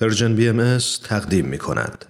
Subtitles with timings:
[0.00, 2.04] Persian BM تقدیم می کند.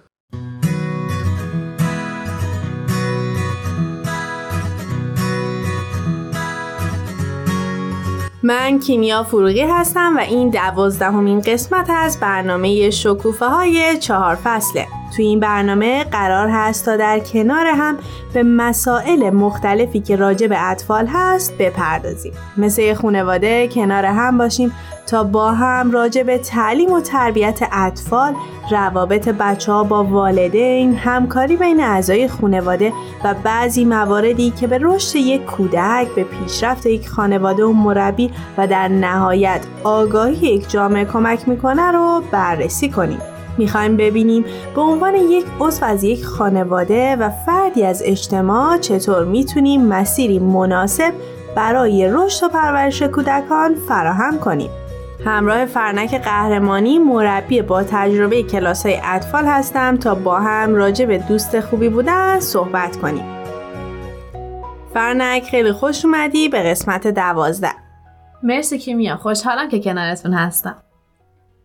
[8.43, 14.85] من کیمیا فروغی هستم و این دوازدهمین قسمت از برنامه شکوفه های چهار فصله
[15.15, 17.97] توی این برنامه قرار هست تا در کنار هم
[18.33, 24.71] به مسائل مختلفی که راجع به اطفال هست بپردازیم مثل خانواده کنار هم باشیم
[25.09, 28.33] تا با هم راجع به تعلیم و تربیت اطفال
[28.71, 32.93] روابط بچه ها با والدین همکاری بین اعضای خانواده
[33.23, 38.67] و بعضی مواردی که به رشد یک کودک به پیشرفت یک خانواده و مربی و
[38.67, 43.19] در نهایت آگاهی یک جامعه کمک می‌کنه رو بررسی کنیم
[43.57, 44.45] می‌خوایم ببینیم
[44.75, 51.13] به عنوان یک عضو از یک خانواده و فردی از اجتماع چطور می‌تونیم مسیری مناسب
[51.55, 54.69] برای رشد و پرورش کودکان فراهم کنیم.
[55.25, 61.17] همراه فرنک قهرمانی مربی با تجربه کلاس های اطفال هستم تا با هم راجع به
[61.17, 63.25] دوست خوبی بودن صحبت کنیم.
[64.93, 67.71] فرنک خیلی خوش اومدی به قسمت دوازده.
[68.43, 70.83] مرسی کیمیا خوشحالم که کنارتون هستم.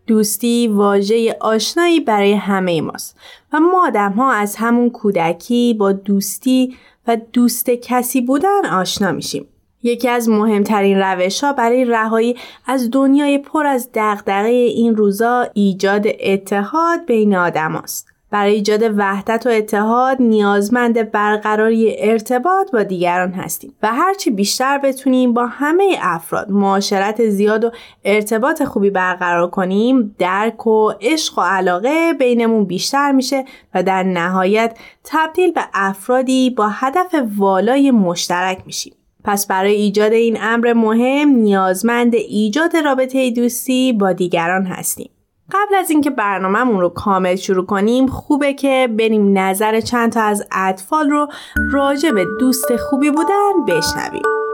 [0.07, 3.17] دوستی واژه آشنایی برای همه ماست
[3.53, 9.47] و ما آدم ها از همون کودکی با دوستی و دوست کسی بودن آشنا میشیم.
[9.85, 16.07] یکی از مهمترین روش ها برای رهایی از دنیای پر از دغدغه این روزا ایجاد
[16.19, 18.07] اتحاد بین آدم است.
[18.31, 25.33] برای ایجاد وحدت و اتحاد نیازمند برقراری ارتباط با دیگران هستیم و هرچی بیشتر بتونیم
[25.33, 27.71] با همه افراد معاشرت زیاد و
[28.05, 34.77] ارتباط خوبی برقرار کنیم درک و عشق و علاقه بینمون بیشتر میشه و در نهایت
[35.03, 38.93] تبدیل به افرادی با هدف والای مشترک میشیم
[39.25, 45.09] پس برای ایجاد این امر مهم نیازمند ایجاد رابطه دوستی با دیگران هستیم
[45.51, 50.47] قبل از اینکه برنامهمون رو کامل شروع کنیم خوبه که بریم نظر چند تا از
[50.51, 51.27] اطفال رو
[51.73, 54.44] راجع به دوست خوبی بودن بشنویم.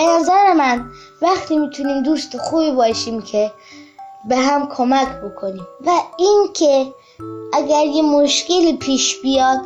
[0.00, 0.90] به نظر من
[1.22, 3.52] وقتی می‌تونیم دوست خوبی باشیم که
[4.24, 5.66] به هم کمک بکنیم.
[5.86, 6.86] و اینکه
[7.54, 9.60] اگر یه مشکلی پیش بیاد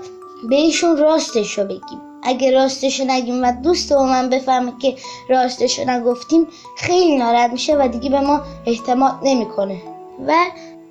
[0.48, 2.00] بهشون راستش رو بگیم.
[2.22, 4.96] اگه راستش رو نگیم و دوست با من بفهمه که
[5.28, 6.46] راستش رو نگفتیم
[6.76, 9.82] خیلی ناراحت میشه و دیگه به ما اعتماد نمی‌کنه.
[10.26, 10.34] و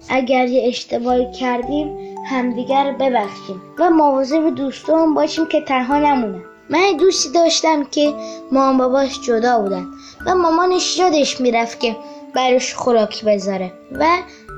[0.10, 3.62] اگر یه اشتباهی کردیم همدیگر ببخشیم.
[3.80, 6.53] و مواظب دوستان باشیم که تنها نمونن.
[6.70, 8.14] من دوستی داشتم که
[8.52, 9.88] مامان باباش جدا بودن.
[10.26, 11.96] و مامانش یادش می‌رفت که
[12.36, 13.74] برش خوراکی بذاره.
[13.92, 14.06] و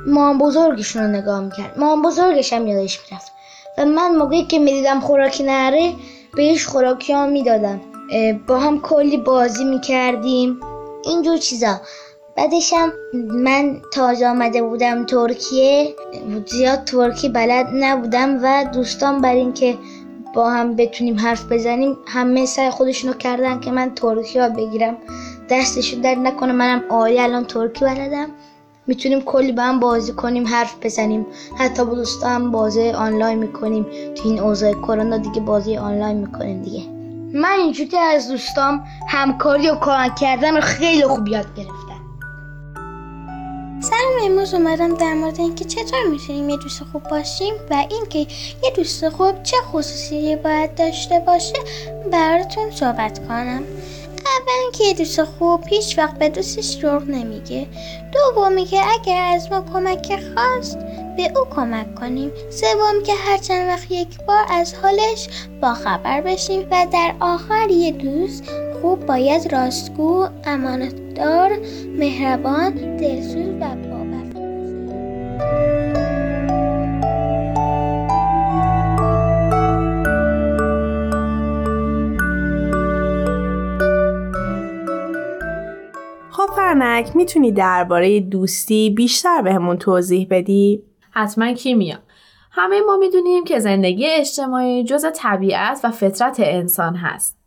[0.07, 1.79] مامان بزرگشون رو نگاه می‌کرد.
[1.79, 3.31] مامان بزرگش هم یادش می‌رفت.
[3.77, 5.93] و من موقعی که می‌دیدم خوراکی نره
[6.35, 7.81] بهش خوراکی ها می‌دادم.
[8.47, 10.59] با هم کلی بازی می‌کردیم.
[11.05, 11.81] اینجور چیزا.
[12.37, 12.93] بعدش هم
[13.43, 15.95] من تازه آمده بودم ترکیه.
[16.45, 19.77] زیاد ترکی بلد نبودم و دوستان بر اینکه
[20.35, 24.97] با هم بتونیم حرف بزنیم همه سعی خودشونو کردن که من ترکی ها بگیرم.
[25.49, 28.27] دستشون در نکنه منم عالی الان ترکی بلدم.
[28.87, 31.25] می‌تونیم کلی با هم بازی کنیم حرف بزنیم.
[31.57, 33.85] حتی با دوستان بازی آنلاین می‌کنیم.
[34.15, 36.83] تو این اوضاع کرونا دیگه بازی آنلاین می‌کنیم دیگه.
[37.33, 41.84] من اینجوری از دوستام همکاری و کمک کردن رو خیلی خوب یاد گرفتم.
[43.89, 48.19] سلام امروز اومدم در مورد اینکه چطور می‌تونیم یه دوست خوب باشیم و اینکه
[48.63, 51.53] یه دوست خوب چه خصوصی باید داشته باشه
[52.11, 53.63] براتون صحبت کنم.
[54.25, 57.67] اول که یه دوست خوب هیچ وقت به دوستش دروغ نمیگه.
[58.11, 60.77] دومی که اگر از ما کمک خواست
[61.17, 62.31] به او کمک کنیم.
[62.49, 65.27] سوم که هر چند وقت یک بار از حالش
[65.61, 68.43] با خبر بشیم و در آخر یه دوست
[68.85, 71.51] خوب باید راستگو امانتدار
[71.99, 74.05] مهربان دلسوز و بابا
[86.31, 91.97] خب فرنک می‌تونی درباره دوستی بیشتر بهمون توضیح بدی؟ حتما کیمیا
[92.51, 97.44] همه ما می‌دونیم که زندگی اجتماعی جز طبیعت و فطرت انسان هست.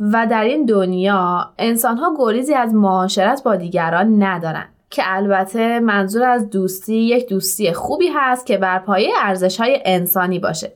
[0.00, 6.22] و در این دنیا انسان ها گریزی از معاشرت با دیگران ندارن که البته منظور
[6.22, 10.72] از دوستی یک دوستی خوبی هست که بر پایه ارزش های انسانی باشه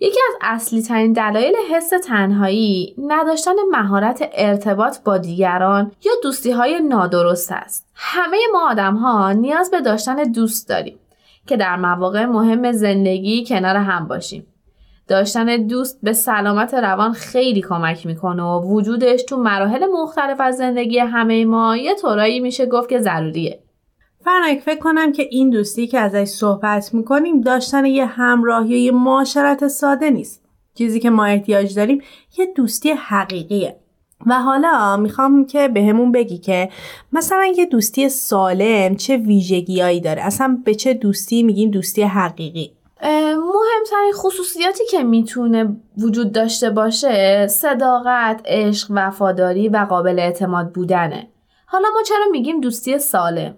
[0.00, 6.80] یکی از اصلی ترین دلایل حس تنهایی نداشتن مهارت ارتباط با دیگران یا دوستی های
[6.80, 7.86] نادرست است.
[7.94, 10.98] همه ما آدم ها نیاز به داشتن دوست داریم
[11.46, 14.46] که در مواقع مهم زندگی کنار هم باشیم.
[15.08, 20.98] داشتن دوست به سلامت روان خیلی کمک می‌کنه و وجودش تو مراحل مختلف از زندگی
[20.98, 23.62] همه ما یه طورایی میشه گفت که ضروریه.
[24.24, 28.92] فرنک فکر کنم که این دوستی که ازش صحبت می‌کنیم داشتن یه همراه یا یه
[28.92, 30.42] معاشرت ساده نیست.
[30.74, 32.02] چیزی که ما احتیاج داریم
[32.38, 33.76] یه دوستی حقیقیه.
[34.26, 36.68] و حالا می‌خوام که بهمون به بگی که
[37.12, 44.12] مثلا یه دوستی سالم چه ویژگیهایی داره اصلا به چه دوستی میگیم دوستی حقیقی مهمترین
[44.14, 51.28] خصوصیاتی که می‌تونه وجود داشته باشه صداقت، عشق، وفاداری و قابل اعتماد بودنه.
[51.66, 53.56] حالا ما چرا میگیم دوستی سالم؟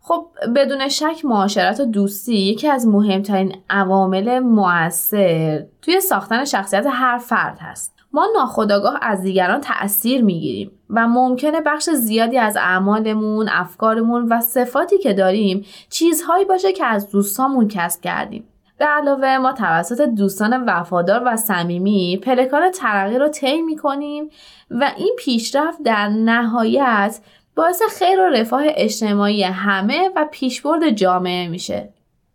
[0.00, 0.26] خب
[0.56, 7.58] بدون شک معاشرت و دوستی یکی از مهمترین عوامل مؤثر توی ساختن شخصیت هر فرد
[7.60, 7.94] هست.
[8.12, 14.98] ما ناخداگاه از دیگران تأثیر می‌گیریم و ممکنه بخش زیادی از اعمالمون، افکارمون و صفاتی
[14.98, 18.48] که داریم چیزهایی باشه که از دوستامون کسب کردیم.
[18.78, 24.30] به علاوه ما توسط دوستان وفادار و صمیمی پلکان ترقی رو طی می‌کنیم
[24.70, 27.18] و این پیشرفت در نهایت
[27.56, 31.88] باعث خیر و رفاه اجتماعی همه و پیشبرد جامعه میشه.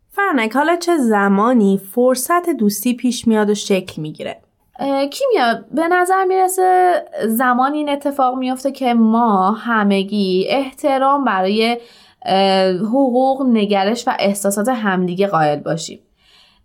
[0.09, 4.41] فرنک حالا چه زمانی فرصت دوستی پیش میاد و شکل می‌گیره؟
[5.11, 6.93] کیمیا به نظر می‌رسه
[7.27, 11.77] زمانی این اتفاق میفته که ما همگی احترام برای
[12.81, 15.99] حقوق نگرش و احساسات همدیگه قائل باشیم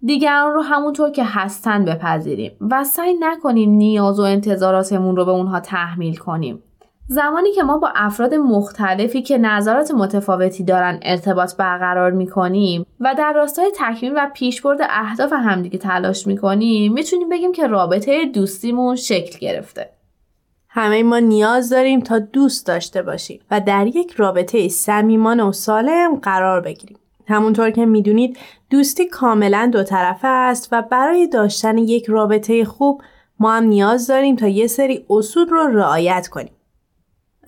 [0.02, 5.60] دیگران رو همونطور که هستن بپذیریم و سعی نکنیم نیاز و انتظاراتمون رو به اونها
[5.60, 6.62] تحمیل کنیم.
[7.10, 13.32] زمانی که ما با افراد مختلفی که نظرات متفاوتی دارن ارتباط برقرار می‌کنیم و در
[13.32, 19.90] راستای تکمیل و پیشبرد اهداف همدیگه تلاش می‌کنیم می‌تونیم بگیم که رابطه دوستیمون شکل گرفته.
[20.68, 26.16] همه ما نیاز داریم تا دوست داشته باشیم و در یک رابطه صمیمانه و سالم
[26.16, 26.98] قرار بگیریم.
[27.28, 28.38] همونطور که می‌دونید
[28.70, 33.02] دوستی کاملا دو طرفه است و برای داشتن یک رابطه خوب
[33.40, 36.52] ما هم نیاز داریم تا یه سری اصول رو رعایت کنیم.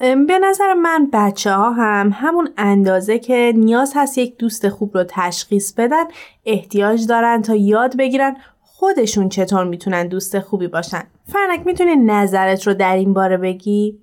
[0.00, 5.04] به نظر من بچه ها هم همون اندازه که نیاز هست یک دوست خوب رو
[5.08, 6.04] تشخیص بدن
[6.44, 11.02] احتیاج دارن تا یاد بگیرن خودشون چطور می‌تونن دوست خوبی باشن.
[11.24, 13.98] فرنک می‌تونی نظرت رو در این باره بگی؟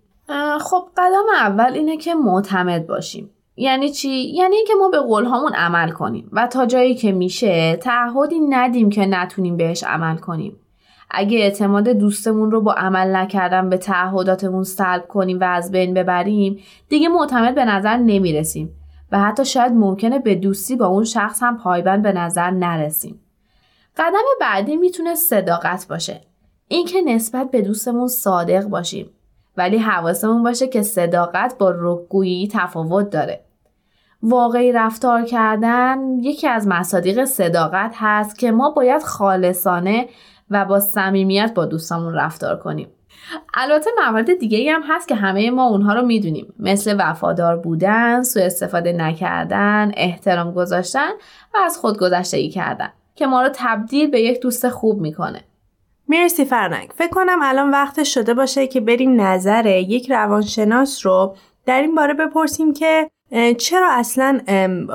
[0.60, 3.30] خب قدم اول اینه که معتمد باشیم.
[3.60, 6.30] یعنی چی؟ یعنی اینکه ما به قولهامون عمل کنیم.
[6.32, 10.60] و تا جایی که میشه تعهدی ندیم که نتونیم بهش عمل کنیم.
[11.12, 16.60] اگه اعتماد دوستمون رو با عمل نکردن به تعهداتمون سلب کنیم و از بین ببریم
[16.90, 18.74] دیگه معتمد به نظر نمی‌رسیم.
[19.12, 23.20] و حتی شاید ممکنه به دوستی با اون شخص هم پایبند به نظر نرسیم.
[23.98, 26.22] قدم بعدی می‌تونه صداقت باشه.
[26.68, 29.10] اینکه نسبت به دوستمون صادق باشیم.
[29.58, 33.47] ولی حواسمون باشه که صداقت با رکگویی تفاوت داره.
[34.24, 40.10] واقعی رفتار کردن یکی از مصادیق صداقت هست که ما باید خالصانه
[40.50, 42.88] و با صمیمیت با دوستامون رفتار کنیم
[43.54, 48.44] البته موارد دیگه هم هست که همه ما اونها رو می‌دونیم مثل وفادار بودن، سوء
[48.44, 51.10] استفاده نکردن، احترام گذاشتن
[51.54, 55.44] و از خود گذشتگی کردن که ما رو تبدیل به یک دوست خوب می‌کنه.
[56.10, 56.94] مرسی فرنک.
[56.94, 61.36] فکر کنم الان وقت شده باشه که بریم نظر یک روانشناس رو
[61.66, 63.10] در این باره بپرسیم که
[63.58, 64.40] چرا اصلا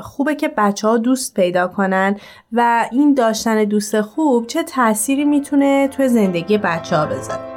[0.01, 2.17] خوبه که بچه ها دوست پیدا کنن
[2.53, 7.52] و این داشتن دوست خوب چه تأثیری می‌تونه توی زندگی بچه ها بذاره؟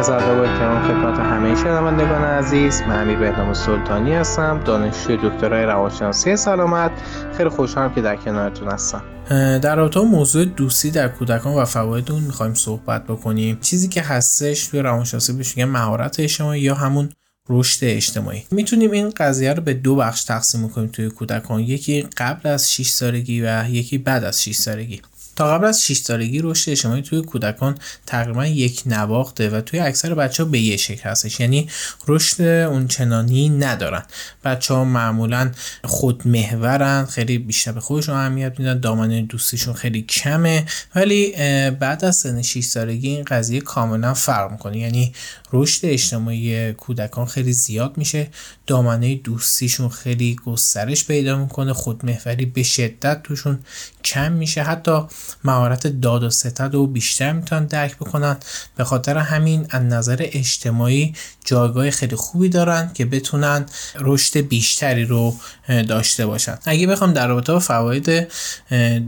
[0.00, 5.64] از ادب و احترام خدمت همه شنوندگان عزیز من امیر بهنام سلطانی هستم دانشجوی دکترای
[5.64, 6.90] روانشناسی سلامت.
[7.36, 9.02] خیلی خوشحالم که در کنارتون هستم.
[9.58, 13.58] در رابطه موضوع دوستی در کودکان و فواید اون می‌خوایم صحبت بکنیم.
[13.60, 17.08] چیزی که هستش توی روانشناسی بهش میگن مهارت اجتماعی یا همون
[17.48, 18.42] رشد اجتماعی.
[18.50, 21.60] می‌تونیم این قضیه رو به دو بخش تقسیم کنیم توی کودکان.
[21.60, 25.02] یکی قبل از 6 سالگی و یکی بعد از 6 سالگی.
[25.40, 30.14] تا قبل از 6 سالگی رشد اجتماعی توی کودکان تقریبا یک نواخته و توی اکثر
[30.14, 31.40] بچه ها به یه شکل هستش.
[31.40, 31.68] یعنی
[32.08, 34.02] رشد اون چنانی ندارن.
[34.44, 35.50] بچه ها معمولا
[35.84, 40.66] خودمحورن خیلی بیشتر به خودشون اهمیت میدن دامنه دوستیشون خیلی کمه.
[40.94, 41.32] ولی
[41.70, 44.78] بعد از سن 6 سالگی این قضیه کاملا فرق می‌کنه.
[44.78, 45.12] یعنی
[45.52, 48.28] رشد اجتماعی کودکان خیلی زیاد میشه.
[48.66, 51.72] دامنه دوستیشون خیلی گسترش پیدا می‌کنه.
[51.72, 53.58] خودمحوری به شدت توشون
[54.04, 54.62] کم میشه.
[54.62, 55.00] حتی
[55.44, 58.36] مهارت داد و ستد و بیشتر می‌تونن درک بکنن.
[58.76, 63.66] به خاطر همین از نظر اجتماعی جایگاه خیلی خوبی دارن که بتونن
[63.98, 65.36] رشد بیشتری رو
[65.88, 66.58] داشته باشن.
[66.64, 68.28] اگه بخوام در رابطه با فواید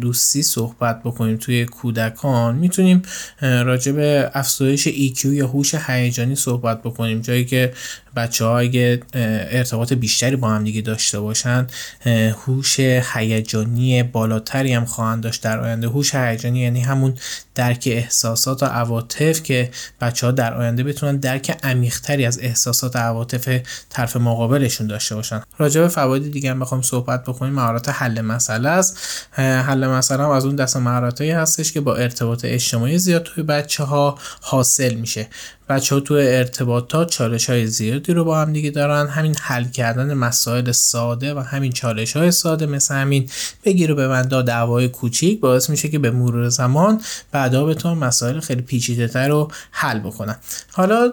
[0.01, 3.03] دوستی صحبت بکنیم توی کودکان می‌تونیم
[3.41, 7.21] راجع به افزایش EQ یا هوش هیجانی صحبت بکنیم.
[7.21, 7.73] جایی که
[8.17, 11.67] بچه ها اگه ارتباط بیشتری با هم دیگه داشته باشن
[12.47, 15.89] هوش هیجانی بالاتری هم خواهند داشت در آینده.
[15.89, 17.15] هوش هیجانی یعنی همون
[17.55, 22.99] درک احساسات و عواطف که بچه ها در آینده بتونن درک عمیقتری از احساسات و
[22.99, 25.43] عواطف طرف مقابلشون داشته باشن.
[25.59, 27.53] راجع به فواید دیگه هم بخوام صحبت بکنیم.
[27.53, 28.99] مهارت حل مسئله است.
[29.39, 33.85] حل مسئله هم از اون دست مهارتایی هستش که با ارتباط اجتماعی زیاد توی بچه
[33.85, 35.29] ها حاصل میشه.
[35.73, 39.09] بچه ها تو ارتباطات چالش های زیادی رو با هم دیگه دارن.
[39.09, 43.31] همین حل کردن مسائل ساده و همین چالش های ساده مثل همین
[43.65, 47.01] بگیر و ببندا دعوای کوچیک باعث میشه که به مرور زمان
[47.33, 50.37] بعدا بتونن مسائل خیلی پیچیده تر رو حل بکنن.
[50.73, 51.13] حالا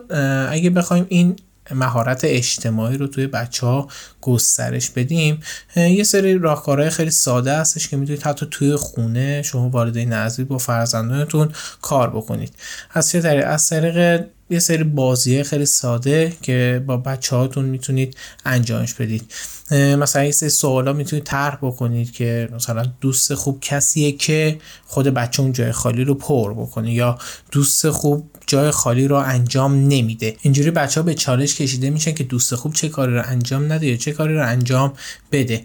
[0.50, 1.36] اگه بخوایم این
[1.72, 3.88] مهارت اجتماعی رو توی بچه ها
[4.22, 5.40] گسترش بدیم
[5.76, 10.58] یه سری راهکارهای خیلی ساده هستش که می‌تونید حتی توی خونه شما والدین نزدیک با
[10.58, 11.52] فرزندانتون
[11.82, 12.54] کار بکنید.
[12.92, 18.18] از چه طریق؟ از طریق یه سری بازیه خیلی ساده که با بچه هاتون می‌تونید
[18.46, 19.32] انجامش بدید.
[19.72, 25.44] مثلا یه سری سوالا می‌تونید طرح بکنید که مثلا دوست خوب کسیه که خود بچه
[25.44, 27.18] اون جای خالی رو پر بکنه یا
[27.52, 30.36] دوست خوب جای خالی رو انجام نمیده.
[30.42, 33.88] اینجوری بچه ها به چالش کشیده میشن که دوست خوب چه کاری رو انجام نده
[33.88, 34.94] یا چه کاری رو انجام
[35.32, 35.64] بده.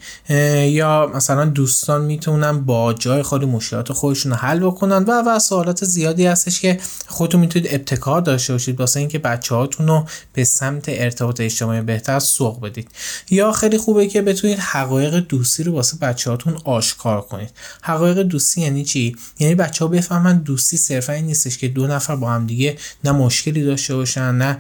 [0.69, 5.85] یا مثلا دوستان می‌تونن با جای خالی مشکلات خودشون رو حل بکنن و و سوالات
[5.85, 8.74] زیادی هستش که خودتون می‌تونید ابتکار داشته باشید.
[8.81, 12.89] واسه اینکه بچه هاتون رو به سمت ارتباط اجتماعی بهتر سوق بدید.
[13.31, 17.51] یا خیلی خوبه که بتونید حقایق دوستی رو واسه بچه هاتون آشکار کنید.
[17.83, 22.17] حقایق دوستی یعنی چی؟ یعنی بچه ها بفهمن دوستی صرفا این نیستش که دو نفر
[22.17, 24.59] با هم دیگه نه مشکلی داشته باشن نه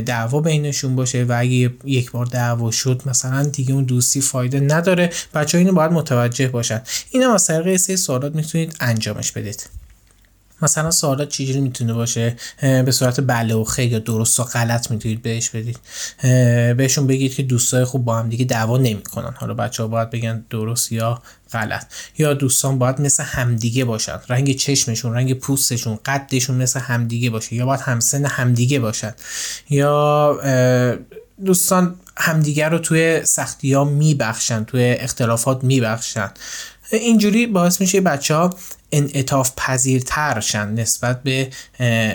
[0.00, 5.10] دعوا بینشون باشه و اگه یک بار دعوا شد مثلا دیگه اون دوستی فایده نداره
[5.34, 6.82] بچه ها اینو باید متوجه باشن.
[7.10, 9.66] این هم از طریق سه سوالات می‌تونید انجامش بدید.
[10.62, 15.22] مثلا سوالات چجوری می‌تونه باشه؟ به صورت بله و خیر یا درست و غلط می‌تونید
[15.22, 15.78] بهش بدید.
[16.76, 19.34] بهشون بگید که دوستای خوب با هم دیگه دعوا نمی‌کنن.
[19.36, 21.86] حالا بچه ها باید بگن درست یا غلط.
[22.18, 24.18] یا دوستان باید مثل همدیگه باشن.
[24.28, 27.54] رنگ چشمشون رنگ پوستشون قدشون مثل همدیگه باشه.
[27.54, 29.14] یا باید همسن همدیگه باشن.
[29.70, 30.40] یا
[31.44, 36.30] دوستان همدیگه رو توی سختی ها میبخشن توی اختلافات میبخشن.
[36.92, 38.50] اینجوری باعث میشه بچه ها
[38.92, 41.50] انعطاف پذیرترشن نسبت به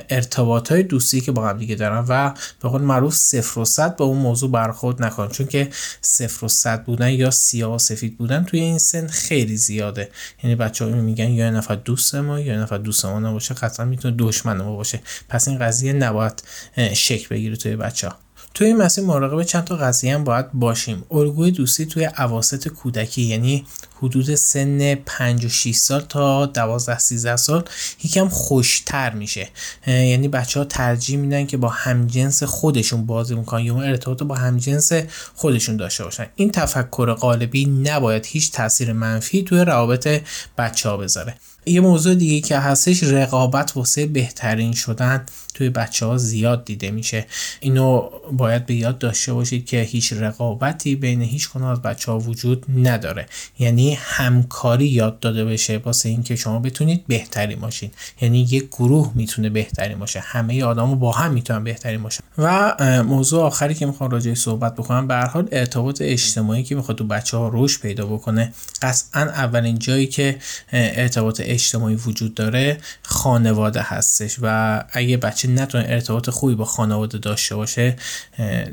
[0.09, 3.95] ارتباط های دوستی که با هم دیگه دارن و به قول معروف صفر و صد
[3.95, 5.27] با اون موضوع برخورد نکن.
[5.27, 5.69] چون که
[6.01, 10.09] صفر و صد بودن یا سیاه و سفید بودن توی این سن خیلی زیاده.
[10.43, 14.15] یعنی بچه ها میگن یا نفر دوست ما یا نفر دوست ما نباشه قطعا می‌تونه
[14.19, 15.01] دشمن ما باشه.
[15.29, 16.43] پس این قضیه نباید
[16.93, 18.24] شک بگیره توی بچه ها
[18.55, 21.03] توی این مسیر مراقب چند تا قضیه هم باید باشیم.
[21.11, 23.65] الگوی دوستی توی عواست کودکی یعنی
[23.97, 27.63] حدود سن 5 و 6 سال تا 12 13 سال
[28.03, 29.49] یکم خوشتر میشه.
[29.87, 34.91] یعنی بچه ها ترجیح میدن که با همجنس خودشون بازی می‌کنن یا ارتباط با همجنس
[35.35, 36.25] خودشون داشته باشن.
[36.35, 40.21] این تفکر قالبی نباید هیچ تاثیر منفی توی روابط
[40.57, 41.35] بچه ها بذاره.
[41.65, 47.25] یه موضوع دیگه که هستش رقابت واسه بهترین شدن توی بچه ها زیاد دیده میشه.
[47.59, 52.19] اینو باید به یاد داشته باشید که هیچ رقابتی بین هیچ کنه از بچه ها
[52.19, 53.25] وجود نداره.
[53.59, 57.91] یعنی همکاری یاد داده بشه واسه اینکه شما بتونید بهتری باشین.
[58.21, 60.19] یعنی یک گروه می‌تونه بهتری باشه.
[60.19, 62.23] همه آدمو با هم می‌تونن بهتری باشن.
[62.37, 67.03] و موضوع آخری که می‌خوام راجع صحبت بکنم به حال ارتباط اجتماعی که می‌خواد تو
[67.03, 70.37] بچه ها رشد پیدا بکنه قطعا اولین جایی که
[70.71, 77.55] ارتباط اجتماعی وجود داره خانواده هستش و اگه بچه نتونه ارتباط خوبی با خانواده داشته
[77.55, 77.95] باشه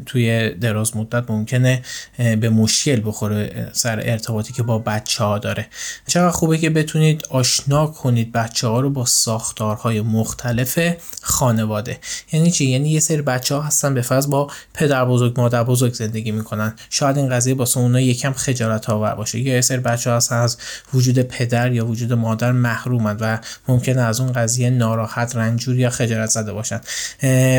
[0.07, 1.83] توی دراز مدت ممکنه
[2.17, 5.67] به مشکل بخوره سر ارتباطی که با بچه ها داره.
[6.07, 10.79] چقدر خوبه که بتونید آشنا کنید بچه ها رو با ساختارهای مختلف
[11.23, 11.99] خانواده.
[12.33, 15.93] یعنی چی؟ یعنی یه سری بچه ها هستن به فرض با پدر بزرگ مادر بزرگ
[15.93, 16.75] زندگی می‌کنن.
[16.91, 19.39] شاید این قضیه با اونا یکم خجالت آور باشه.
[19.39, 20.57] یا یه سری بچه ها هستن از
[20.95, 23.39] وجود پدر یا وجود مادر محرومند و
[23.69, 26.81] ممکنه از اون قضیه ناراحت رنجور یا خجالت زده باشن.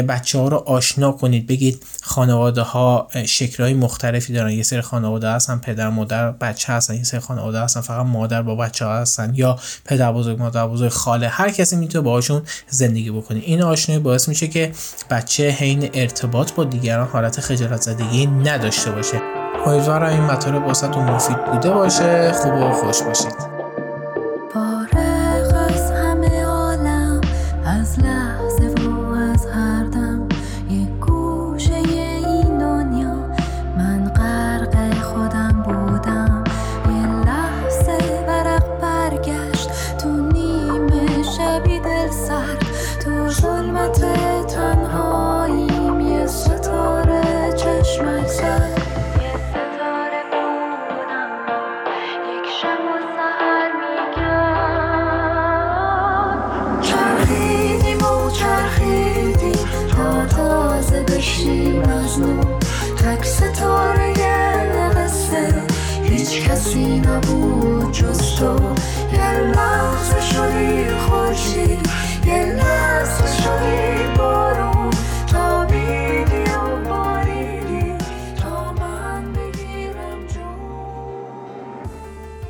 [0.08, 1.48] بچه ها رو آشنا کنید.
[1.48, 4.52] بگید خانواده ها شکلهای مختلفی دارن.
[4.52, 6.96] یه سری خانواده هستن پدر مادر بچه هستن.
[6.96, 10.92] یه سری خانواده هستن فقط مادر با بچه ها هستن یا پدر بزرگ مادر بزرگ
[10.92, 11.28] خاله.
[11.28, 13.40] هر کسی می‌تونه باهاشون زندگی بکنه.
[13.40, 14.72] این آشنایی باعث میشه که
[15.10, 19.22] بچه حین ارتباط با دیگران حالت خجالت زدگی نداشته باشه.
[19.66, 22.32] امیدوارم این مطالب واسهتون مفید بوده باشه.
[22.32, 23.53] خوب و خوش باشید.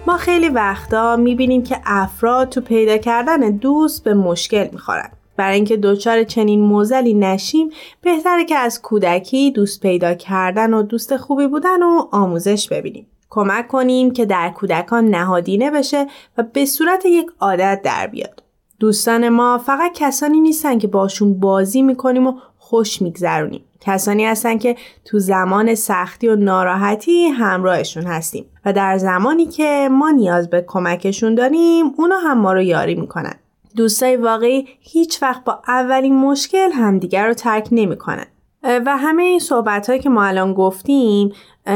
[0.08, 5.10] ما خیلی وقتا می‌بینیم که افراد تو پیدا کردن دوست به مشکل می‌خورن.
[5.38, 7.70] برای اینکه دچار چنین موزلی نشیم
[8.02, 13.08] بهتره که از کودکی دوست پیدا کردن و دوست خوبی بودن و آموزش ببینیم.
[13.30, 16.08] کمک کنیم که در کودکان نهادینه بشه
[16.38, 18.44] و به صورت یک عادت در بیاد.
[18.80, 22.34] دوستان ما فقط کسانی نیستن که باشون بازی می‌کنیم و
[22.74, 23.64] خوش میگذرونیم.
[23.82, 24.76] کسانی هستن که
[25.06, 31.36] تو زمان سختی و ناراحتی همراهشون هستیم و در زمانی که ما نیاز به کمکشون
[31.36, 33.34] داریم اونا هم ما رو یاری می‌کنن.
[33.76, 38.26] دوستای واقعی هیچ وقت با اولین مشکل همدیگر رو ترک نمی‌کنن.
[38.64, 41.32] و همه این صحبت هایی که ما الان گفتیم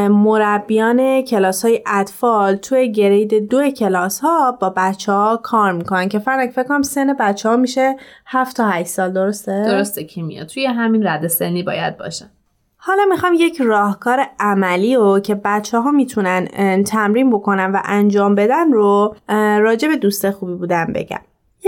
[0.10, 6.20] مربیان کلاس های اطفال توی گرید دو کلاس ها با بچه ها کار می‌کنن که
[6.20, 10.46] فرق فکر کنم سن بچه ها میشه 7 تا 8 سال درسته؟ درسته کیمیا.
[10.46, 12.30] توی همین رد سنی باید باشن
[12.78, 16.48] حالا می‌خوام یک راهکار عملی رو که بچه ها می‌تونن
[16.84, 19.16] تمرین بکنن و انجام بدن رو
[19.60, 21.22] راجع به دوست خوبی بودن بگم.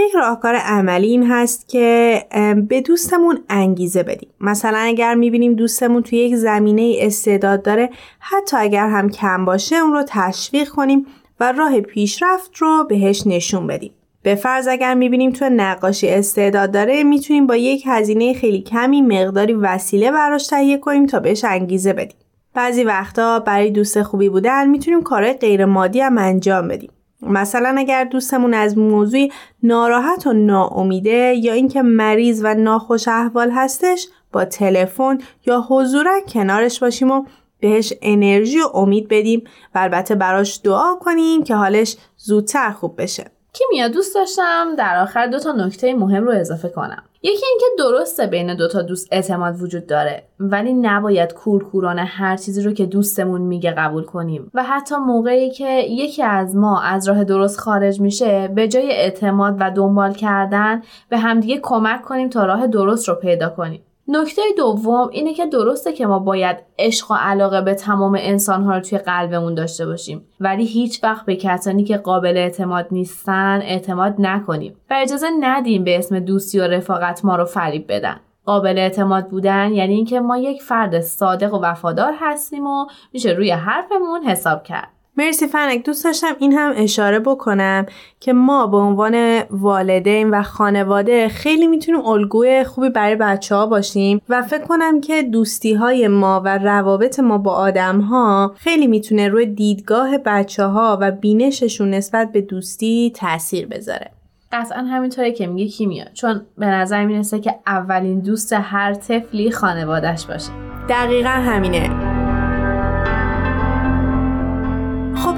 [0.08, 2.22] یک راهکار عملی این هست که
[2.70, 4.30] به دوستمون انگیزه بدیم.
[4.42, 7.90] مثلا اگر می‌بینیم دوستمون توی یک زمینه استعداد داره
[8.20, 11.06] حتی اگر هم کم باشه اون رو تشویق کنیم
[11.40, 13.92] و راه پیشرفت رو بهش نشون بدیم.
[14.24, 19.54] به فرض اگر می‌بینیم تو نقاشی استعداد داره می‌تونیم با یک هزینه خیلی کمی مقداری
[19.54, 22.18] وسیله براش تهیه کنیم تا بهش انگیزه بدیم.
[22.54, 26.92] بعضی وقتا برای دوست خوبی بودن می‌تونیم کارهای غیر مادی هم انجام بدیم.
[27.22, 29.32] مثلا اگر دوستمون از موضوعی
[29.64, 36.80] ناراحت و ناامیده یا اینکه مریض و ناخوش احوال هستش با تلفن یا حضورا کنارش
[36.80, 37.26] باشیم و
[37.60, 39.44] بهش انرژی و امید بدیم.
[39.76, 43.39] و البته براش دعا کنیم که حالش زودتر خوب بشه.
[43.54, 47.04] کیمیا دوست داشتم در آخر دو تا نکته مهم رو اضافه کنم.
[47.24, 52.74] یکی اینکه درسته بین دوتا دوست اعتماد وجود داره ولی نباید کورکورانه هر چیزی رو
[52.74, 54.52] که دوستمون میگه قبول کنیم.
[54.54, 59.56] و حتی موقعی که یکی از ما از راه درست خارج میشه به جای اعتماد
[59.60, 63.82] و دنبال کردن به همدیگه کمک کنیم تا راه درست رو پیدا کنیم.
[64.12, 68.80] نکته دوم اینه که درسته که ما باید عشق و علاقه به تمام انسانها رو
[68.80, 74.76] توی قلبمون داشته باشیم ولی هیچ وقت به کسانی که قابل اعتماد نیستن اعتماد نکنیم
[74.90, 78.20] و اجازه ندیم به اسم دوستی و رفاقت ما رو فریب بدن.
[78.46, 83.52] قابل اعتماد بودن یعنی اینکه ما یک فرد صادق و وفادار هستیم و میشه روی
[83.52, 84.99] حرفمون حساب کرد.
[85.20, 85.86] مرسی فنک.
[85.86, 87.86] دوست داشتم این هم اشاره بکنم
[88.20, 94.22] که ما به عنوان والدین و خانواده خیلی می‌تونیم الگوی خوبی برای بچه ها باشیم
[94.30, 99.28] و فکر کنم که دوستی های ما و روابط ما با آدم ها خیلی می‌تونه
[99.28, 104.12] روی دیدگاه بچه ها و بینششون نسبت به دوستی تاثیر بذاره.
[104.52, 110.26] قطعا همینطوره که میگه کیمیا چون به نظر می‌رسه که اولین دوست هر طفلی خانوادش
[110.26, 110.52] باشه.
[110.90, 112.09] دقیقا همینه.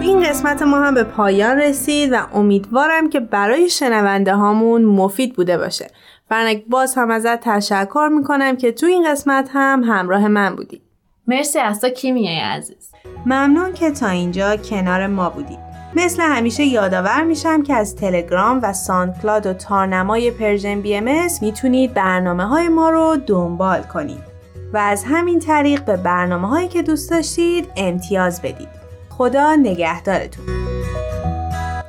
[0.02, 5.58] این قسمت ما هم به پایان رسید و امیدوارم که برای شنونده هامون مفید بوده
[5.58, 5.88] باشه.
[6.30, 10.82] فرنک باز هم ازت تشکر می‌کنم که تو این قسمت هم همراه من بودی.
[11.28, 12.92] مرسی از تو کیمیای عزیز.
[13.26, 15.58] ممنون که تا اینجا کنار ما بودی.
[15.96, 22.46] مثل همیشه یادآور میشم که از تلگرام و ساندکلاد و تارنمای Persian BMS می‌تونید برنامه
[22.46, 24.32] های ما رو دنبال کنید.
[24.74, 28.81] و از همین طریق به برنامه هایی که دوست داشتید امتیاز بدید.
[29.18, 30.46] خدا نگهدارتون.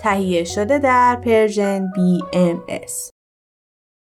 [0.03, 3.13] تهیه شده در پرژن BMS